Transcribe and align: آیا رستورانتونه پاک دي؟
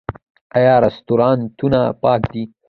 آیا 0.57 0.75
رستورانتونه 0.85 1.81
پاک 2.03 2.21
دي؟ 2.31 2.43